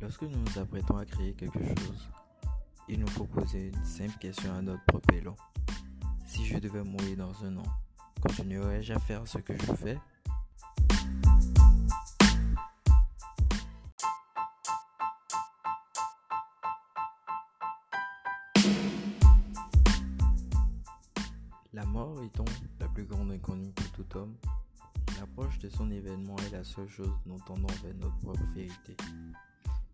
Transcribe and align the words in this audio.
Lorsque 0.00 0.22
nous 0.22 0.38
nous 0.38 0.58
apprêtons 0.58 0.96
à 0.96 1.04
créer 1.04 1.32
quelque 1.32 1.58
chose, 1.58 2.08
il 2.88 3.00
nous 3.00 3.06
faut 3.08 3.24
poser 3.24 3.68
une 3.68 3.84
simple 3.84 4.16
question 4.18 4.52
à 4.54 4.62
notre 4.62 4.84
propre 4.84 5.14
élan. 5.14 5.36
Si 6.26 6.44
je 6.44 6.58
devais 6.58 6.82
mourir 6.82 7.16
dans 7.16 7.44
un 7.44 7.56
an, 7.58 7.62
continuerais-je 8.20 8.92
à 8.92 8.98
faire 8.98 9.26
ce 9.26 9.38
que 9.38 9.54
je 9.56 9.72
fais? 9.74 9.98
La 21.72 21.84
mort 21.84 22.22
étant 22.22 22.44
la 22.80 22.88
plus 22.88 23.04
grande 23.04 23.30
inconnue 23.30 23.70
pour 23.70 23.90
tout 23.90 24.18
homme, 24.18 24.34
l'approche 25.20 25.58
de 25.58 25.68
son 25.68 25.90
événement 25.90 26.36
est 26.46 26.50
la 26.50 26.64
seule 26.64 26.88
chose 26.88 27.12
dont 27.26 27.38
tendons 27.38 27.72
vers 27.82 27.94
notre 27.94 28.16
propre 28.18 28.44
vérité. 28.54 28.96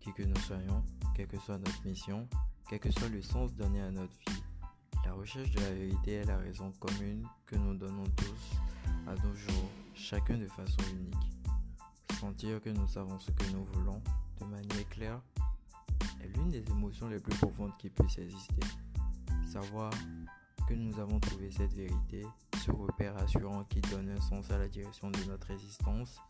Qui 0.01 0.13
que 0.13 0.23
nous 0.23 0.41
soyons, 0.41 0.83
quelle 1.15 1.29
que 1.29 1.39
soit 1.39 1.59
notre 1.59 1.85
mission, 1.87 2.29
quel 2.69 2.81
que 2.81 2.91
soit 2.91 3.09
le 3.09 3.23
sens 3.23 3.55
donné 3.55 3.81
à 3.81 3.91
notre 3.91 4.13
vie, 4.27 4.43
la 5.05 5.13
recherche 5.15 5.51
de 5.51 5.61
la 5.61 5.73
vérité 5.73 6.13
est 6.13 6.25
la 6.25 6.39
raison 6.39 6.73
commune 6.79 7.27
que 7.47 7.57
nous 7.57 7.75
donnons 7.75 8.05
tous 8.17 8.61
à 9.07 9.15
nos 9.15 9.35
jours, 9.35 9.69
chacun 9.95 10.39
de 10.39 10.47
façon 10.47 10.83
unique. 10.93 11.33
Sentir 12.21 12.61
que 12.61 12.71
nous 12.71 12.87
savons 12.87 13.19
ce 13.19 13.31
que 13.33 13.51
nous 13.53 13.65
voulons 13.65 14.01
de 14.41 14.45
manière 14.47 14.89
claire 14.91 15.21
est 16.23 16.37
l'une 16.37 16.51
des 16.51 16.65
émotions 16.71 17.09
les 17.09 17.19
plus 17.19 17.37
profondes 17.37 17.73
qui 17.79 17.91
puissent 17.91 18.19
exister. 18.19 18.67
Savoir 19.45 19.93
que 20.69 20.75
nous 20.75 20.99
avons 20.99 21.19
trouvé 21.19 21.51
cette 21.51 21.73
vérité, 21.73 22.25
ce 22.63 22.71
repère 22.71 23.17
assurant 23.17 23.65
qui 23.65 23.81
donne 23.81 24.09
un 24.09 24.21
sens 24.21 24.49
à 24.53 24.59
la 24.59 24.69
direction 24.69 25.11
de 25.11 25.19
notre 25.25 25.51
existence, 25.51 26.21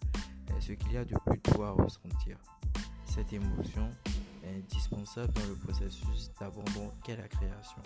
est 0.56 0.60
ce 0.62 0.72
qu'il 0.72 0.92
y 0.92 0.96
a 0.96 1.04
de 1.04 1.14
plus 1.26 1.38
doux 1.38 1.62
à 1.62 1.72
ressentir. 1.72 2.38
Cette 3.04 3.34
émotion 3.34 3.90
est 4.42 4.56
indispensable 4.56 5.30
dans 5.34 5.46
le 5.46 5.56
processus 5.56 6.30
d'abandon 6.40 6.90
qu'est 7.04 7.18
la 7.18 7.28
création. 7.28 7.82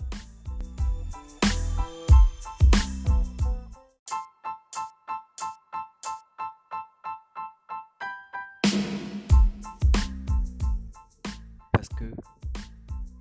Parce 11.73 11.89
que, 11.89 12.13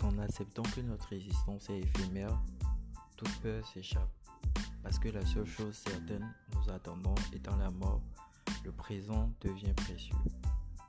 en 0.04 0.19
acceptant 0.20 0.62
que 0.62 0.82
notre 0.82 1.12
existence 1.12 1.69
est 1.70 1.80
éphémère, 1.80 2.41
toute 3.16 3.36
peur 3.41 3.66
s'échappe. 3.66 4.25
Parce 4.87 5.01
que 5.01 5.09
la 5.09 5.27
seule 5.27 5.47
chose 5.47 5.75
certaine 5.75 6.33
nous 6.55 6.73
attendant 6.73 7.17
étant 7.33 7.56
la 7.56 7.73
mort, 7.73 8.01
le 8.65 8.70
présent 8.70 9.33
devient 9.41 9.73
précieux. 9.73 10.15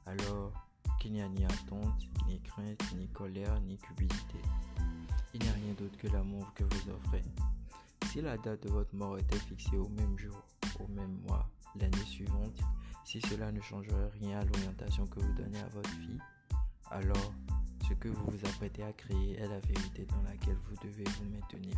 Alors 0.06 0.54
qu'il 1.00 1.14
n'y 1.14 1.22
a 1.24 1.28
ni 1.28 1.44
attente, 1.44 2.08
ni 2.28 2.40
crainte, 2.42 2.94
ni 2.96 3.08
colère, 3.08 3.60
ni 3.62 3.76
cupidité. 3.80 4.38
Il 5.34 5.42
n'y 5.42 5.50
a 5.50 5.54
rien 5.54 5.74
d'autre 5.74 5.98
que 5.98 6.10
l'amour 6.10 6.54
que 6.54 6.64
vous 6.64 6.92
offrez. 6.92 7.24
Si 8.06 8.22
la 8.22 8.38
date 8.38 8.68
de 8.68 8.70
votre 8.70 8.94
mort 8.94 9.18
était 9.18 9.40
fixée 9.40 9.78
au 9.78 9.90
même 9.90 10.16
jour, 10.16 10.44
au 10.80 10.88
même 10.90 11.18
mois, 11.28 11.50
l'année 11.76 12.06
suivante, 12.06 12.62
si 13.04 13.20
cela 13.22 13.52
ne 13.52 13.62
changerait 13.62 14.12
rien 14.22 14.42
à 14.42 14.46
l'orientation 14.46 15.08
que 15.08 15.22
vous 15.22 15.34
donnez 15.34 15.60
à 15.60 15.70
votre 15.70 15.98
vie, 16.02 16.20
alors 16.92 17.34
ce 17.90 17.96
que 17.96 18.10
vous 18.10 18.26
vous 18.28 18.48
apprêtez 18.48 18.84
à 18.84 18.94
créer 18.94 19.40
est 19.40 19.48
la 19.48 19.60
vérité 19.62 20.06
dans 20.06 20.22
laquelle 20.22 20.58
vous 20.70 20.76
devez 20.88 21.04
vous 21.04 21.30
maintenir. 21.32 21.76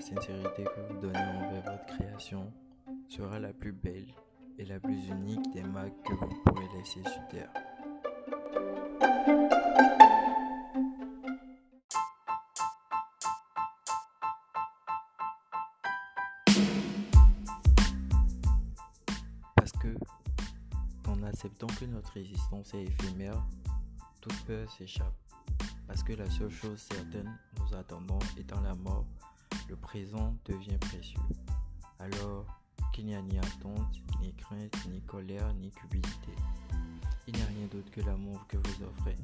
La 0.00 0.06
sincérité 0.06 0.64
que 0.64 0.80
vous 0.88 0.98
donnez 0.98 1.18
envers 1.18 1.62
votre 1.62 1.84
création 1.84 2.50
sera 3.06 3.38
la 3.38 3.52
plus 3.52 3.72
belle 3.72 4.06
et 4.58 4.64
la 4.64 4.80
plus 4.80 5.08
unique 5.08 5.52
des 5.52 5.62
marques 5.62 6.02
que 6.06 6.14
vous 6.14 6.42
pourrez 6.46 6.66
laisser 6.74 7.02
sur 7.02 7.28
Terre. 7.28 7.50
Parce 19.54 19.72
que, 19.72 19.94
en 21.08 21.22
acceptant 21.24 21.66
que 21.66 21.84
notre 21.84 22.16
existence 22.16 22.72
est 22.72 22.84
éphémère, 22.84 23.44
toute 24.22 24.46
peur 24.46 24.70
s'échappe. 24.70 25.12
Parce 25.86 26.02
que 26.02 26.14
la 26.14 26.30
seule 26.30 26.48
chose 26.48 26.78
certaine 26.78 27.38
nous 27.58 27.76
attendant 27.76 28.20
étant 28.38 28.62
la 28.62 28.74
mort, 28.74 29.04
le 29.70 29.76
présent 29.76 30.36
devient 30.46 30.78
précieux. 30.78 31.20
Alors 32.00 32.44
qu'il 32.92 33.06
n'y 33.06 33.14
a 33.14 33.22
ni 33.22 33.38
attente, 33.38 34.02
ni 34.20 34.34
crainte, 34.34 34.76
ni 34.90 35.00
colère, 35.02 35.54
ni 35.54 35.70
cupidité. 35.70 36.34
Il 37.28 37.36
n'y 37.36 37.42
a 37.42 37.46
rien 37.46 37.66
d'autre 37.70 37.90
que 37.92 38.00
l'amour 38.00 38.44
que 38.48 38.56
vous 38.56 38.84
offrez. 38.84 39.16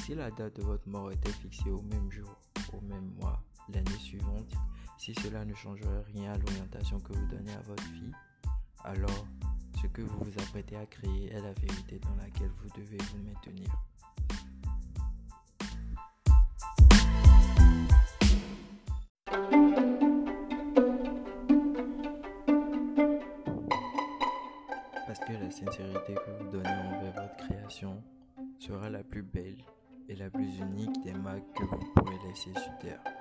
Si 0.00 0.14
la 0.14 0.30
date 0.32 0.56
de 0.56 0.62
votre 0.62 0.88
mort 0.88 1.12
était 1.12 1.30
fixée 1.30 1.70
au 1.70 1.82
même 1.82 2.10
jour, 2.10 2.36
au 2.72 2.80
même 2.80 3.12
mois, 3.20 3.40
l'année 3.72 3.98
suivante, 3.98 4.52
si 4.98 5.14
cela 5.14 5.44
ne 5.44 5.54
changerait 5.54 6.02
rien 6.12 6.32
à 6.32 6.38
l'orientation 6.38 6.98
que 6.98 7.12
vous 7.12 7.26
donnez 7.26 7.52
à 7.52 7.60
votre 7.60 7.84
vie, 7.92 8.12
alors 8.82 9.26
ce 9.80 9.86
que 9.86 10.02
vous 10.02 10.18
vous 10.18 10.42
apprêtez 10.42 10.76
à 10.76 10.86
créer 10.86 11.32
est 11.32 11.40
la 11.40 11.52
vérité 11.52 12.00
dans 12.00 12.16
laquelle 12.16 12.50
vous 12.62 12.70
devez 12.76 12.98
vous 12.98 13.22
maintenir. 13.22 13.68
La 25.50 25.56
sincérité 25.56 26.14
que 26.14 26.30
vous 26.38 26.50
donnez 26.52 26.68
envers 26.68 27.12
votre 27.12 27.36
création 27.48 28.00
sera 28.60 28.88
la 28.88 29.02
plus 29.02 29.22
belle 29.22 29.56
et 30.08 30.14
la 30.14 30.30
plus 30.30 30.58
unique 30.60 31.02
des 31.02 31.12
marques 31.12 31.52
que 31.56 31.64
vous 31.64 31.92
pourrez 31.96 32.16
laisser 32.28 32.52
sur 32.54 32.78
Terre. 32.78 33.19